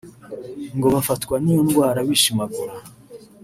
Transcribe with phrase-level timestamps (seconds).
[0.77, 2.73] ngo bafatwa n’iyo ndwara bishimagura